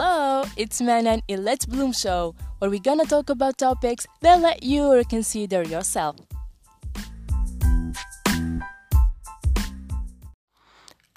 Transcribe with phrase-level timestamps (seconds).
[0.00, 4.62] Hello, it's Manan in Let's Bloom Show, where we're gonna talk about topics that let
[4.62, 6.16] you reconsider yourself.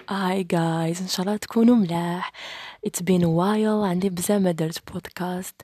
[0.09, 2.31] هاي جايز ان شاء الله تكونوا ملاح
[2.87, 5.61] it's been a while عندي بزاف ما درت بودكاست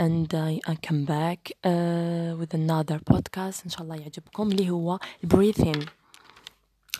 [0.00, 4.98] and I, I come back uh, with another podcast ان شاء الله يعجبكم اللي هو
[5.26, 5.82] breathing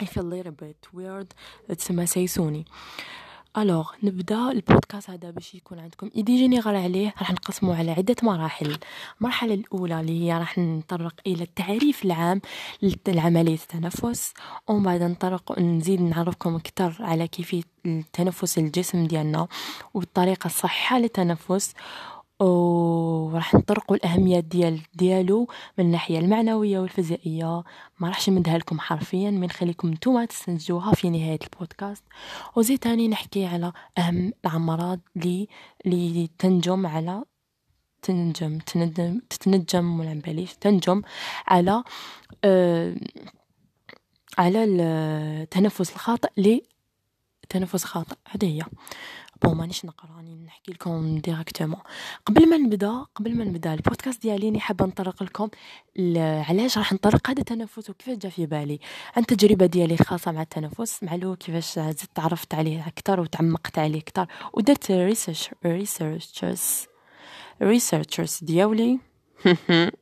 [0.02, 1.26] I feel a little bit weird
[1.76, 2.64] تسمى سيسوني
[3.57, 7.13] الوغ نبدأ البودكاست هذا باش يكون عندكم idée générale عليه.
[7.17, 8.77] راح نقسمه على عدة مراحل.
[9.17, 12.41] المرحلة الأولى اللي هي راح نطرق إلى التعريف العام
[13.07, 14.33] لعمليه التنفس
[14.67, 19.47] ومن بعد نطرق نزيد نعرفكم أكثر على كيفية التنفس الجسم ديالنا
[19.93, 21.73] والطريقة الصحيحة للتنفس.
[22.39, 25.47] وراح نطرقوا الأهميات ديال ديالو
[25.77, 27.63] من الناحية المعنوية والفيزيائية.
[27.99, 32.03] ما راحش نمدها لكم حرفيا من خليكم نتوما تستنتجوها في نهاية البودكاست.
[32.55, 35.47] وزي تاني نحكي على أهم الأمراض اللي
[35.85, 37.23] اللي تنجم على
[38.01, 41.01] تنجم تنجم تتنجم ولا بليش تنجم
[41.47, 41.83] على
[42.43, 42.95] آه
[44.37, 46.61] على التنفس الخاطئ
[47.47, 48.15] لتنفس خاطئ.
[48.29, 48.63] هذه هي.
[49.43, 51.79] Bon مانيش نقرأ راني نحكي لكم directement
[52.25, 55.49] قبل ما نبدأ قبل ما نبدأ البودكاست ديالي ني حابة نطرق لكم
[56.49, 58.79] علاش راح نطرق هذا التنفس وكيفاش جا في بالي.
[59.17, 63.99] عن تجربة ديالي الخاصه مع التنفس مع لو كيفاش زدت تعرفت عليه أكثر وتعمقت عليه
[63.99, 66.85] أكثر ودرت research researches
[67.61, 68.99] researches ديالي.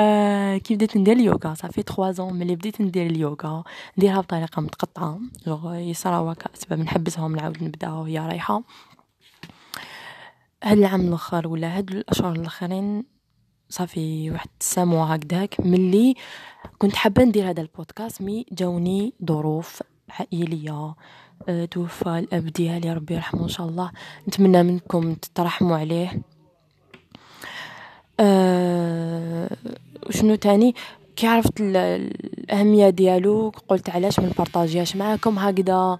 [0.00, 3.64] آه كي بديت ندير اليوغا؟ ça fait 3 ans ملي بديت ندير اليوغا
[3.98, 5.20] نديرها بطريقة متقطعة.
[5.46, 8.62] جوغ يصراو هكا اسباب نحبسهم نعاود نبدا وهي رايحة.
[10.64, 13.04] هاد العام الأخر ولا هاد الأشهر الأخرين
[13.68, 16.14] صافي واحد السامو هكداك ملي
[16.78, 18.22] كنت حابة ندير هذا البودكاست.
[18.22, 20.94] مي جاوني ظروف عائلية
[21.48, 23.90] أه توفى الاب ديالي ربي يرحمه إن شاء الله.
[24.28, 26.22] نتمنى منكم تترحموا عليه.
[28.20, 29.56] أه
[30.10, 30.74] وشنو تاني؟
[31.16, 35.98] كي عرفت الأهمية ديالو قلت علاش ما نبارطاجيهاش معاكم؟ هكذا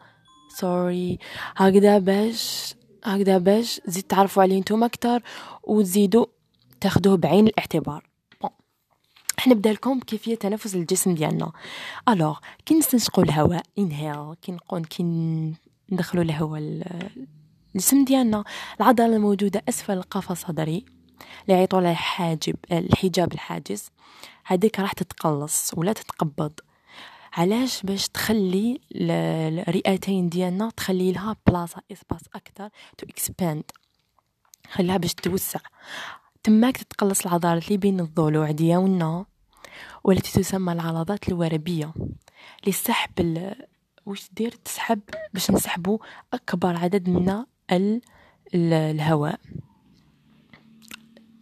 [0.56, 1.18] سوري
[1.56, 5.22] هكذا باش هكذا باش زيد تعرفوا عليه نتوما أكثر
[5.62, 6.26] وتزيدوا
[6.80, 8.04] تاخدوه بعين الاعتبار.
[8.40, 8.50] Bon
[9.38, 11.52] إحنا نبدا لكم كيفية تنفس الجسم ديالنا.
[12.08, 15.02] Alors كي نستنشقوا الهواء انهيل كي نقول كي
[15.92, 16.82] ندخلوا الهواء
[17.74, 18.44] الجسم ديالنا
[18.80, 20.84] العضلة الموجودة أسفل القفص الصدري
[21.42, 23.90] اللي يعيطوا لها حاجب الحجاب الحاجز.
[24.44, 26.52] هذيك راح تتقلص ولا تتقبض.
[27.32, 33.64] علاش باش تخلي الرئتين ديالنا تخلي لها بلاصة espace أكثر to expand
[34.72, 35.60] خليها باش توسع.
[36.42, 39.24] تماك تتقلص العضلات اللي بين الضلوع ديالنا
[40.04, 41.94] والتي تسمى العضلات الوربيه
[42.66, 43.54] لسحب.
[44.06, 45.00] وش دير؟ تسحب
[45.34, 45.98] باش نسحبوا
[46.32, 48.00] أكبر عدد من ال...
[48.54, 49.40] الهواء.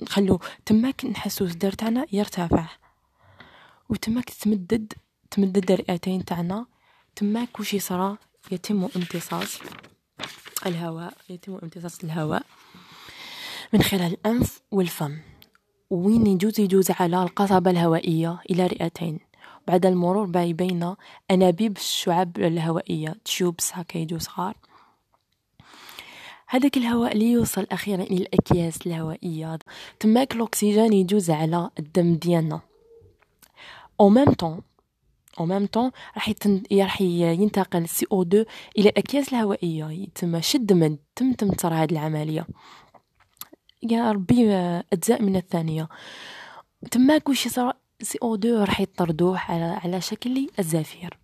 [0.02, 2.66] نخلو تماك نحسو الصدر تاعنا يرتفع.
[3.88, 4.92] وتماك تمدد
[5.30, 6.66] تمدد الرئتين تاعنا.
[7.16, 8.16] تماك وش يصرى
[8.50, 9.58] يتم امتصاص
[10.66, 12.42] الهواء يتم امتصاص الهواء
[13.72, 15.18] من خلال الأنف والفم.
[15.90, 19.20] وين يجوز؟ يجوز على القصبة الهوائية إلى رئتين.
[19.66, 20.94] بعد المرور بين
[21.30, 24.56] أنابيب الشعب الهوائية تشوبس هكا يجو صغار.
[26.50, 29.58] هذاك الهواء اللي يوصل أخيرا إلى الأكياس الهوائية.
[30.00, 32.60] تماك الأكسجين يجوز على الدم ديالنا.
[34.00, 34.62] au même temps
[35.40, 36.32] au même temps راح.
[36.72, 38.44] راح ينتقل CO2
[38.78, 39.90] إلى الأكياس الهوائية.
[39.90, 42.46] يتم شد من تم تم ترى هذه العملية.
[43.82, 44.54] يا ربي
[44.92, 45.88] أجزاء من الثانية.
[46.90, 47.72] تماك وش يصير؟
[48.02, 51.18] CO2 راح يطردوه على على شكل الزفير.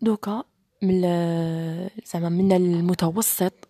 [0.00, 0.44] Donc
[0.82, 1.00] من
[2.04, 3.67] زعما من المتوسط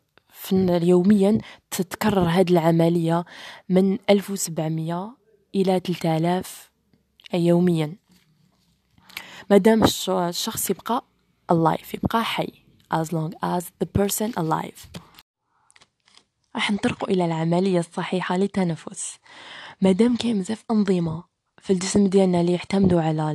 [0.82, 1.38] يوميا
[1.70, 3.24] تتكرر هذه العملية
[3.68, 5.16] من 1700
[5.54, 6.70] إلى 3000
[7.34, 7.96] يوميا.
[9.50, 11.04] مادام الشخص يبقى
[11.52, 12.52] alive يبقى حي
[12.94, 15.00] as long as the person alive.
[16.54, 19.16] راح نطرقوا إلى العملية الصحيحة للتنفس.
[19.80, 21.24] مادام كاين بزاف أنظمة
[21.62, 23.32] في الجسم ديالنا اللي يعتمدوا على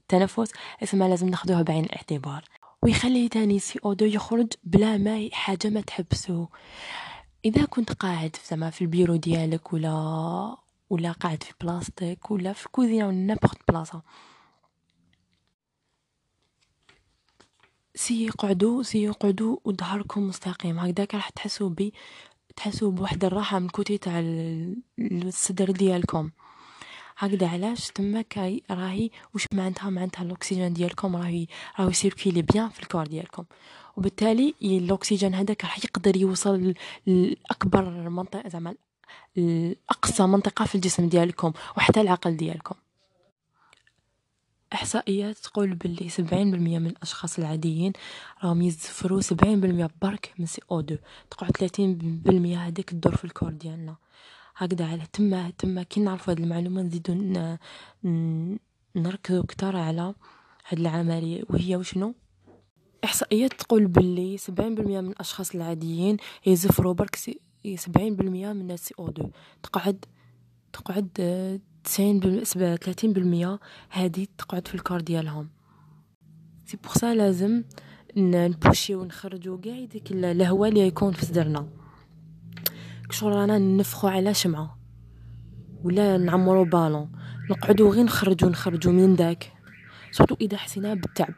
[0.00, 0.52] التنفس
[0.82, 2.44] اسمها لازم ناخدوها بعين الاعتبار.
[2.82, 6.46] ويخلي تاني CO2 يخرج بلا ما حاجة ما تحبسو.
[7.44, 10.56] إذا كنت قاعد زعما في البيرو ديالك ولا
[10.90, 14.02] ولا قاعد في بلاصتك ولا في الكوزينه ولا n'importe بلاصة.
[17.94, 21.92] سي قعدوا سي قعدوا وظهركم مستقيم هكذاك راح تحسوا بي
[22.56, 24.22] تحسوا بواحد الراحة من côté تاع
[24.98, 26.30] الصدر ديالكم.
[27.18, 31.46] هكذا علاش تماك راهي واش معناتها معناتها الأكسجين ديالكم راهي
[31.78, 33.44] راهو ي circuler bien في ال corps ديالكم.
[33.96, 36.74] وبالتالي الأكسجين هذاك راح يقدر يوصل
[37.06, 38.74] لأكبر منطقة زعما
[39.90, 42.74] اقصى منطقة في الجسم ديالكم وحتى العقل ديالكم.
[44.72, 46.20] إحصائيات تقول باللي 70%
[46.78, 47.92] من الأشخاص العاديين
[48.44, 50.98] راهم يزفروا 70% برك من CO2
[51.30, 53.96] تقعد 30% هذيك تدور في ال corps ديالنا.
[54.56, 57.14] هكذا على تما تما كي نعرفوا هاد المعلومة نزيدو
[58.96, 60.14] نركزو كتر على
[60.68, 61.42] هاد العملية.
[61.50, 62.14] وهي وشنو؟
[63.04, 66.16] احصائيات تقول باللي 70% من الأشخاص العاديين
[66.46, 67.28] يزفروا برك 70%
[68.52, 69.30] من ال CO2
[69.62, 70.04] تقعد
[70.72, 71.08] تقعد
[71.84, 73.60] تسعين بالمئة ثلاثين بالمية
[73.92, 75.48] هادي تقعد في ال corps ديالهم.
[76.64, 77.64] C'est pour ça لازم
[78.16, 81.68] نبوشيو ونخرجو قاع ديك الهواء اللي يكون في صدرنا.
[83.08, 84.78] كشغل رانا نفخو على شمعة.
[85.84, 87.12] ولا نعمرو بالون.
[87.50, 89.52] نقعدو غير نخرجو نخرجو من داك.
[90.10, 91.34] surtout إذا حسينا بالتعب.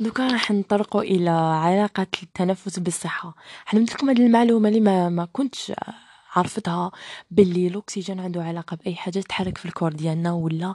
[0.00, 3.34] donc راح نطرقوا إلى علاقة التنفس بالصحة.
[3.64, 5.72] حنمد لكم هذه المعلومة اللي ما, ما كنتش
[6.32, 6.90] عرفتها
[7.30, 10.74] باللي الأكسجين عنده علاقة بأي حاجة تحرك في ال corps ديالنا ولا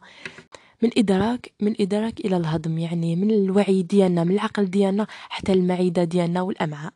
[0.81, 2.77] من الادراك من الادراك إلى الهضم.
[2.77, 6.93] يعني من الوعي ديالنا من العقل ديالنا حتى المعدة ديالنا والأمعاء.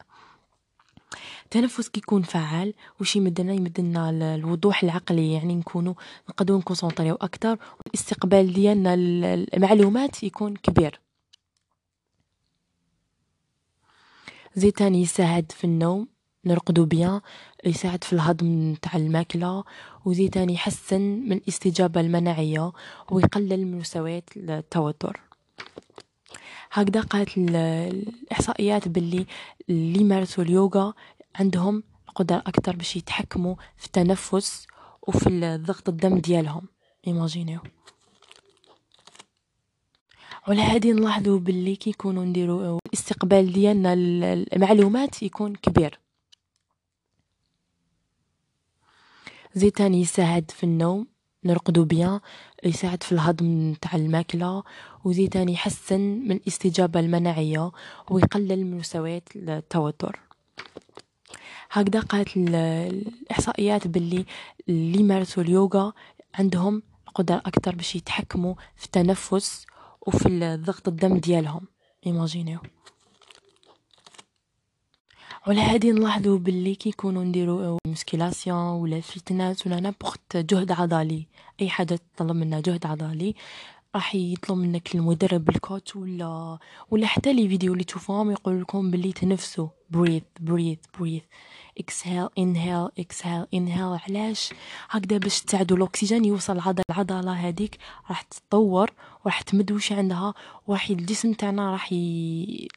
[1.48, 5.94] التنفس كيكون فعال وش يمدنا؟ يمدنا الوضوح العقلي يعني نكونوا
[6.30, 11.00] نقدروا نكونسونطريو أكثر والاستقبال ديالنا المعلومات يكون كبير.
[14.56, 16.08] زي تاني يساعد في النوم
[16.46, 17.22] نرقدو بيان
[17.66, 19.64] يساعد في الهضم تاع الماكلة
[20.06, 22.72] وزي تاني يحسن من الاستجابة المناعية
[23.12, 25.22] ويقلل من مستويات التوتر.
[26.72, 29.26] هكذا قالت الإحصائيات باللي
[29.70, 30.94] اللي يمارسوا اليوغا
[31.36, 31.84] عندهم
[32.16, 34.68] قدرة أكتر باش يتحكموا في التنفس
[35.08, 36.68] وفي ضغط الدم ديالهم.
[37.08, 37.60] imaginez
[40.48, 46.00] ولا هادي نلاحظوا باللي كي يكونوا نديروا الاستقبال ديالنا المعلومات يكون كبير.
[49.54, 51.08] زي تاني يساعد في النوم
[51.44, 52.20] نرقدو bien
[52.64, 54.64] يساعد في الهضم تاع الماكلة
[55.04, 57.72] وزي تاني يحسن من الاستجابة المناعية
[58.10, 60.20] ويقلل من مستويات التوتر.
[61.82, 64.26] هكذا قالت الإحصائيات باللي
[64.70, 65.94] اللي يمارسوا اليوغا
[66.36, 66.84] عندهم
[67.16, 69.66] قدرة أكتر باش يتحكموا في التنفس
[70.02, 71.68] وفي ضغط الدم ديالهم.
[72.06, 72.60] imaginez
[75.48, 81.28] ولا هادي نلاحظوا باللي كي يكونوا نديروا musculation ولا fitness ولا n'importe جهد عضلي.
[81.62, 83.36] أي حاجة تطلب منا جهد عضلي
[83.98, 86.58] راح يطلب منك المدرب ال coach ولا
[86.92, 89.68] ولا حتى les vidéos اللي تشوفوهم يقول لكم باللي تنفسوا.
[89.90, 91.24] breathe breathe breathe
[91.80, 94.54] exhale inhale exhale inhale علاش؟
[94.90, 97.78] هكذا باش تساعدوا الأكسجين يوصل العضله العضلة هذيك
[98.10, 98.92] راح تتطور
[99.26, 100.34] وراح تمد وش عندها
[100.68, 102.68] وراح الجسم تاعنا راح ي...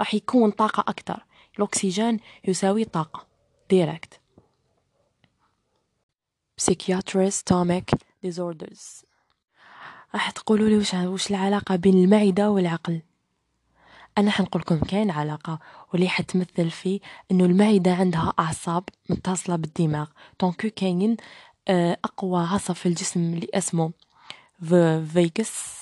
[0.00, 1.24] راح يكون طاقة أكثر
[1.58, 3.26] الأكسجين يساوي طاقة.
[3.70, 4.20] direct
[6.60, 7.88] psychiatric stomach
[8.22, 9.07] disorders.
[10.14, 13.00] راح تقولوا لي وش وش العلاقة بين المعدة والعقل.
[14.18, 15.58] أنا حنقول لكم كاين علاقة
[15.92, 17.00] واللي حتمثل في
[17.30, 20.06] إنه المعدة عندها أعصاب متصلة بالدماغ.
[20.40, 21.16] donc كاين
[21.68, 23.92] آه، أقوى عصب في الجسم اللي اسمه
[25.12, 25.78] vagus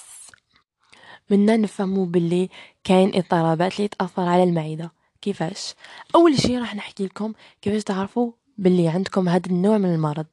[1.31, 2.49] منا نفهمو باللي
[2.85, 4.93] كاين اضطرابات اللي تأثر على المعدة.
[5.21, 5.75] كيفاش؟
[6.15, 10.27] أول شيء راح نحكي لكم كيفاش تعرفوا باللي عندكم هذا النوع من المرض.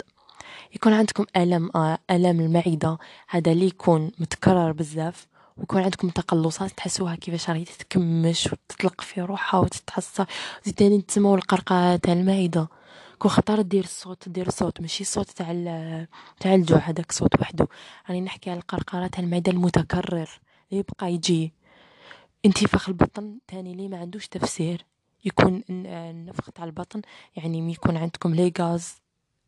[0.76, 2.98] يكون عندكم ألم آه، ألم المعدة.
[3.30, 5.28] هذا اللي يكون متكرر بزاف.
[5.58, 10.26] ويكون عندكم تقلصات تحسوها كيفاش راهي تتكمش وتطلق في روحها وتتحسر
[10.64, 12.68] زيد تاني تسمعوا القرقره تاع المعدة.
[13.20, 14.82] كون خطر دير الصوت دير الصوت.
[14.82, 15.48] ماشي الصوت تاع
[16.40, 17.68] تاع الجوع هذاك الصوت وحده.
[18.10, 20.30] راني نحكي على القرقره تاع المعدة المتكرر.
[20.72, 21.54] يبقى يجي.
[22.46, 24.86] انتفاخ البطن تاني لي ما عندوش تفسير.
[25.26, 27.02] يكون النفخ تاع البطن.
[27.36, 29.03] يعني يكون عندكم لي غاز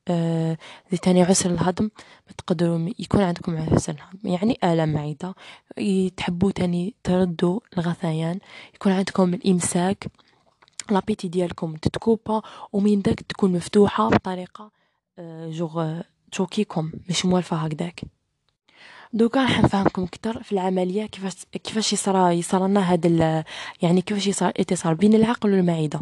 [0.08, 0.58] آه
[0.92, 1.90] زي تاني عسر الهضم
[2.38, 4.30] تقدروا يكون عندكم عسر الهضم.
[4.30, 5.36] يعني آلام معدة
[6.18, 8.40] تحبوا تاني تردوا الغثيان
[8.76, 10.08] يكون عندكم الإمساك
[10.92, 12.42] لابيتي ديالكم تتكوبا
[12.74, 14.72] ومن داك تكون مفتوحة بطريقة
[15.20, 18.02] آه جوغ تشوكيكم مش موالفة هكداك
[19.14, 21.34] دوكا راح نفهمكم أكثر في العملية كيفاش
[21.64, 23.44] كيفاش يصرى يصرى لنا هذا
[23.82, 26.00] يعني كيفاش يصرى الاتصال بين العقل والمعدة.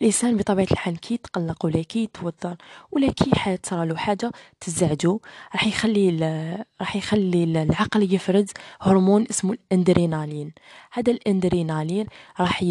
[0.00, 2.56] الإنسان بطبيعة الحال كي يتقلق ولا كي يتوتر
[2.92, 3.30] ولا كي
[3.72, 5.20] له حاجة تزعجو
[5.52, 8.46] راح يخلي راح يخلي العقل يفرز
[8.80, 10.52] هرمون اسمه الأندرينالين.
[10.92, 12.06] هذا الأندرينالين
[12.40, 12.62] راح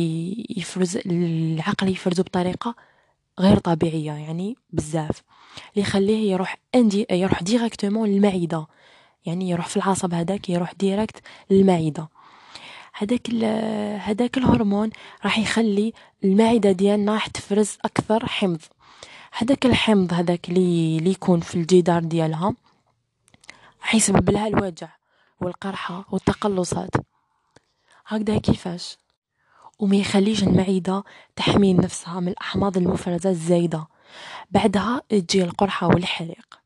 [0.58, 2.76] يفرز العقل يفرزه بطريقة
[3.40, 5.24] غير طبيعية يعني بزاف
[5.74, 8.68] اللي يخليه يروح أندي يروح directement للمعدة.
[9.26, 11.18] يعني يروح في العصب هذاك يروح direct
[11.50, 12.08] للمعدة.
[12.94, 13.34] هداك
[14.02, 14.90] هداك الهرمون
[15.24, 18.62] راح يخلي المعدة ديالنا راح تفرز أكثر حمض.
[19.34, 22.54] هداك الحمض هداك اللي اللي يكون في الجدار ديالها
[23.82, 24.88] راح يسبب لها الوجع
[25.42, 26.90] والقرحة والتقلصات.
[28.08, 28.98] هكذا كيفاش؟
[29.80, 31.04] وما يخليش المعدة
[31.36, 33.88] تحمي نفسها من الأحماض المفرزة الزايدة.
[34.52, 36.63] بعدها تجي القرحة والحريق.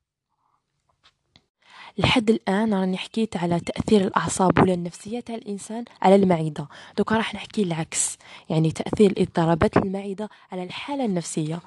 [1.98, 6.68] لحد الآن راني حكيت على تأثير الأعصاب ولا النفسية تاع الإنسان على المعدة.
[6.98, 8.18] دوكا راح نحكي العكس.
[8.50, 11.60] يعني تأثير اضطرابات المعدة على الحالة النفسية.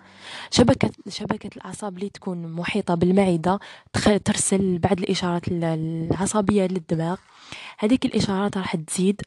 [0.51, 3.59] شبكة شبكة الأعصاب اللي تكون محيطة بالمعدة
[4.25, 7.17] ترسل بعض الإشارات العصبية للدماغ.
[7.79, 9.23] هذيك الإشارات راح تزيد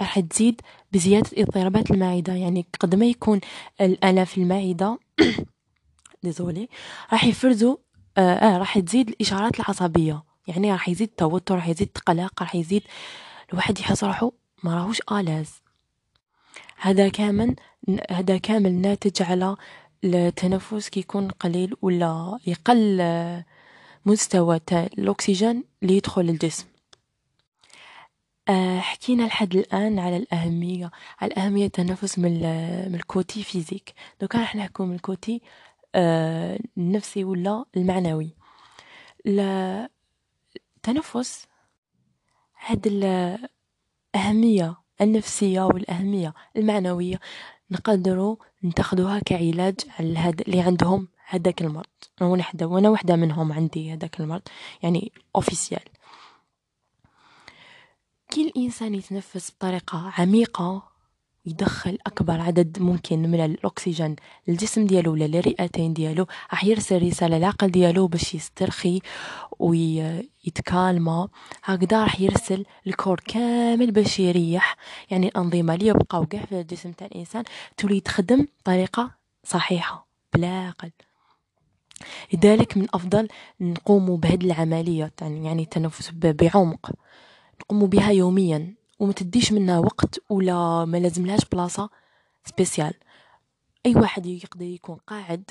[0.00, 0.60] راح تزيد
[0.92, 2.32] بزيادة اضطرابات المعدة.
[2.32, 3.40] يعني قد ما يكون
[3.80, 4.98] الآلام في المعدة
[6.22, 6.68] ديزولي
[7.12, 7.76] راح يفرزوا
[8.18, 10.22] آه, آه راح تزيد الإشارات العصبية.
[10.46, 12.82] يعني راح يزيد التوتر راح يزيد القلق راح يزيد
[13.50, 14.32] الواحد يحس روحو
[14.64, 15.62] ما راهوش آلاز.
[16.76, 17.56] هذا كامل
[18.10, 19.56] هذا كامل ناتج على
[20.04, 23.02] التنفس كيكون قليل ولا يقل
[24.06, 26.66] مستوى تاع الأكسجين اللي يدخل الجسم.
[28.48, 30.90] آه حكينا لحد الآن على الأهمية
[31.20, 32.32] على أهمية التنفس من,
[32.88, 33.94] من ال côté physique.
[34.20, 35.42] donc راح نحكو من ال côté.
[35.96, 38.34] النفسي ولا المعنوي.
[40.76, 41.46] التنفس
[42.66, 42.86] هاد
[44.14, 47.20] الأهمية النفسية والأهمية المعنوية
[47.70, 51.86] نقدروا نتخذوها كعلاج على هاد اللي عندهم هداك المرض.
[52.22, 54.42] أنا وحدة وأنا وحدة منهم عندي هداك المرض
[54.82, 55.82] يعني أوفيسيال
[58.30, 60.89] كي الإنسان يتنفس بطريقة عميقة
[61.46, 64.16] يدخل أكبر عدد ممكن من الأكسجين
[64.48, 66.26] للجسم ديالو ولا للرئتين ديالو.
[66.50, 69.00] راح يرسل رسالة للعقل ديالو باش يسترخي
[69.58, 71.28] ويتكالما.
[71.64, 74.76] هكذا راح يرسل الكور كامل باش يريح.
[75.10, 77.44] يعني الأنظمة اللي يبقاو كاع في الجسم تاع الإنسان
[77.76, 79.10] تولي تخدم بطريقة
[79.44, 80.90] صحيحة بلا عقل.
[82.34, 83.28] لذلك من أفضل
[83.60, 86.90] نقوم بهذه العملية يعني التنفس بعمق.
[87.60, 88.79] نقوم بها يوميا.
[89.00, 91.90] وما تديش منها وقت ولا ما لازملهاش بلاصة
[92.44, 92.94] سبيسيال.
[93.86, 95.50] أي واحد يقدر يكون قاعد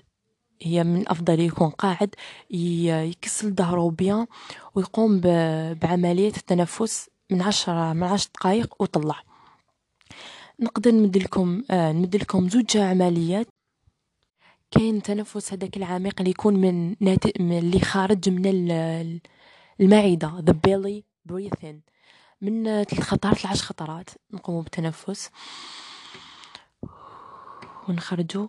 [0.61, 2.15] هي من الأفضل يكون قاعد
[2.51, 4.27] يكسل ظهره بيان
[4.75, 5.21] ويقوم
[5.73, 9.23] بعملية التنفس من عشرة من عشر دقائق وطلع.
[10.59, 13.47] نقدر نمد لكم آه زوج عمليات.
[14.71, 17.41] كاين تنفس هذاك العميق اللي يكون من, نات...
[17.41, 18.45] من اللي خارج من
[19.81, 21.79] المعدة the belly breathing.
[22.41, 25.29] من ثلاث خطرات لعشر خطرات نقوم بالتنفس.
[27.89, 28.47] ونخرجوا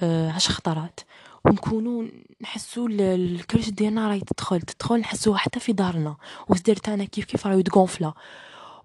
[0.00, 1.00] آه عشر خطرات.
[1.44, 2.08] ونكونوا
[2.40, 6.16] نحسوا الكرش ديالنا راهي تدخل تدخل نحسوها حتى في دارنا.
[6.48, 8.12] والصدر تاعنا كيف كيف راهو يتغونفلا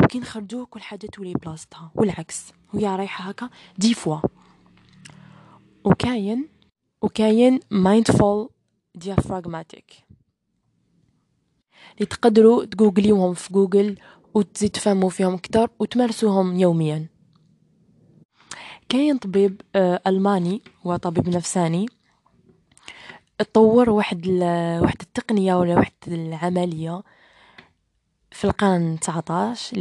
[0.04, 1.92] وكي نخرجوا كل حاجة تولي بلاصتها.
[1.96, 4.20] والعكس وهي رايحة هكا des fois.
[5.84, 6.50] وكاين
[7.02, 8.50] وكاين mindful
[8.96, 9.94] diaphragmatic
[11.94, 13.98] اللي تقدروا تجوجليوهم في جوجل
[14.34, 17.08] وتزيد تفهموا فيهم أكثر وتمارسوهم يوميا.
[18.90, 21.86] كاين طبيب آه، ألماني هو طبيب نفساني.
[23.54, 24.28] طور واحد
[24.82, 27.04] واحد التقنية ولا واحد العملية
[28.32, 29.74] في القرن 19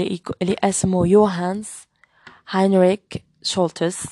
[0.42, 1.86] اللي اسمه يوهانس
[2.50, 4.06] هاينريك شولتس.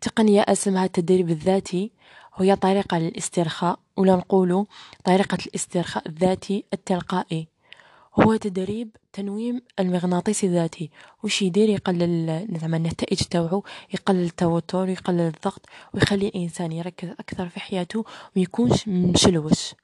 [0.00, 1.92] تقنية اسمها التدريب الذاتي
[2.38, 4.64] وهي طريقة للاسترخاء ولا نقولوا
[5.04, 7.48] طريقة الاسترخاء الذاتي التلقائي.
[8.20, 10.90] هو تدريب تنويم المغناطيسي الذاتي
[11.22, 17.60] وش يدير؟ يقلل زعما النتائج تاوعو يقلل التوتر ويقلل الضغط ويخلي الإنسان يركز أكثر في
[17.60, 18.04] حياته
[18.36, 19.74] وميكونش مشلوش.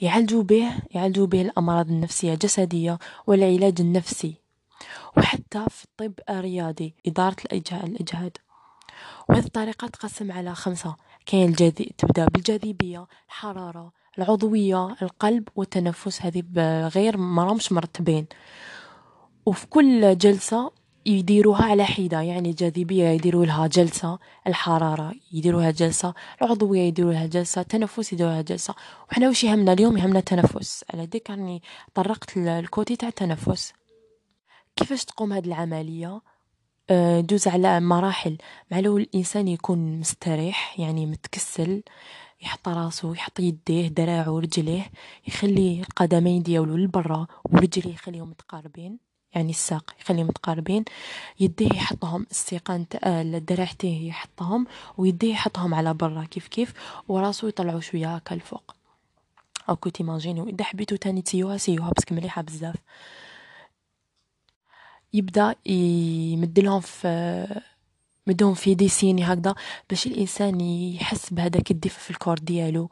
[0.00, 4.34] يعالجوا به يعالجوا به الأمراض النفسية الجسدية والعلاج النفسي
[5.16, 8.38] وحتى في الطب الرياضي إدارة الإجهاد.
[9.28, 10.96] وهذه الطريقة تقسم على خمسة
[11.26, 18.26] كاين الجذي تبدأ بالجاذبية الحرارة العضوية القلب والتنفس هذه بغير مرامش مرتبين.
[19.46, 20.70] وفي كل جلسة
[21.06, 27.60] يديروها على حدة يعني الجاذبية يديروا لها جلسة الحرارة يديروها جلسة العضوية يديروا لها جلسة
[27.60, 28.74] التنفس يديروا لها جلسة.
[29.10, 30.84] وحنا وش يهمنا اليوم؟ يهمنا التنفس.
[30.94, 31.62] على ديك راني
[31.94, 33.72] طرقت ال côté تاع التنفس.
[34.76, 36.20] كيفاش تقوم هذه العملية؟
[36.90, 38.38] آه، douze على مراحل.
[38.70, 41.82] مع الإنسان يكون مستريح يعني متكسل.
[42.40, 44.90] يحط راسو يحط يديه دراعو ورجليه
[45.26, 48.98] يخلي القدمين ديالو للبرا ورجليه يخليهم متقاربين
[49.34, 50.84] يعني الساق يخليهم متقاربين.
[51.40, 54.66] يديه يحطهم السيقان تاع دراعتيه يحطهم
[54.98, 56.74] ويديه يحطهم على برا كيف كيف
[57.08, 58.74] وراسو يطلعو شوية هكا الفوق
[59.68, 62.76] أو كنت تيماجينيو اذا حبيتو تاني تسيوها سيوها باسكو مليحه بزاف
[65.12, 67.60] يبدا يمدلهم في
[68.28, 69.54] مدهم في ديسيني هكذا
[69.90, 72.90] باش الإنسان يحس بهذاك الدفء في الكور ديالو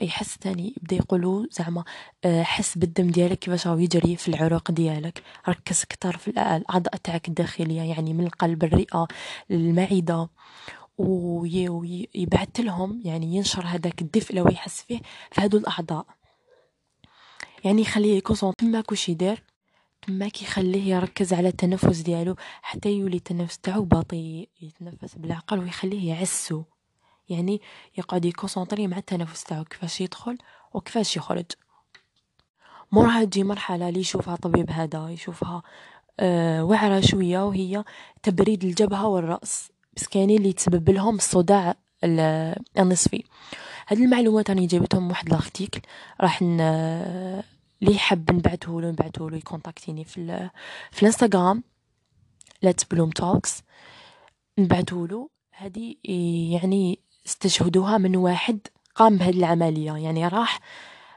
[0.00, 1.84] يحس تاني يبدا يقولوا زعما
[2.24, 5.22] آه، حس بالدم ديالك كيفاش راهو يجري في العروق ديالك.
[5.48, 9.08] ركز أكثر في الأعضاء تاعك الداخلية يعني من القلب الرئة
[9.50, 10.28] المعدة
[10.98, 15.00] ويبعث لهم يعني ينشر هذاك الدفء لو يحس فيه
[15.30, 16.06] في هذو الأعضاء.
[17.64, 19.42] يعني يخليه يكون تما كلشي دار
[20.06, 26.62] تما كيخليه يركز على التنفس ديالو حتى يولي التنفس تاعو بطيء يتنفس بالعقل ويخليه يعسو.
[27.28, 27.60] يعني
[27.98, 30.38] يقعد يكونسونطري مع التنفس تاعو كيفاش يدخل
[30.74, 31.44] وكيفاش يخرج.
[32.92, 35.62] موراها تجي مرحلة اللي يشوفها طبيب هذا يشوفها
[36.20, 37.84] آه وعرة شوية وهي
[38.22, 39.70] تبريد الجبهة والرأس.
[39.96, 41.74] بس كاينين اللي تسبب لهم الصداع
[42.78, 43.24] النصفي.
[43.88, 45.80] هاد المعلومات راني جايبتهم واحد l'article
[46.20, 46.42] راح
[47.82, 48.80] اللي يحب نبعته
[49.30, 50.50] له ي contacter يني في
[50.90, 51.62] في الإنستغرام.
[52.62, 53.62] let's bloom talks
[54.58, 55.28] نبعته له.
[55.52, 55.94] هذه
[56.52, 58.58] يعني استشهدوها من واحد
[58.94, 59.92] قام بهذه العملية.
[59.92, 60.60] يعني راح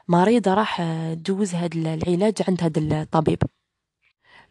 [0.08, 0.82] مريضة راح
[1.14, 3.42] تجوز هذا العلاج عند هذا الطبيب.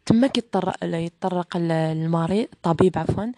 [0.06, 3.32] تما كيطرق يتطرق المريض الطبيب عفوا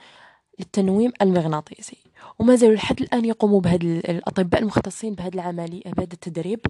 [0.59, 1.97] للتنويم المغناطيسي.
[2.39, 6.61] وما زالوا لحد الآن يقوموا بهذا الأطباء المختصين بهذه العملية بهذا التدريب.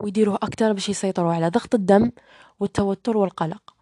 [0.00, 2.10] ويديروه أكتر باش يسيطروا على ضغط الدم
[2.60, 3.74] والتوتر والقلق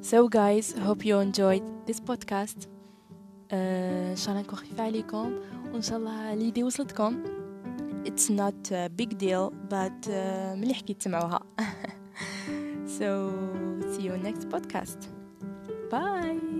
[0.00, 2.68] So guys, hope you enjoyed this podcast.
[3.52, 5.32] ان شاء الله نكون خفيفة عليكم
[5.72, 7.22] وان شاء الله اليدي وصلتكم.
[8.04, 11.40] It's not a big deal but uh, مليح كي تسمعوها.
[12.98, 13.30] so
[13.92, 14.98] see you next podcast.
[15.90, 16.56] Bye.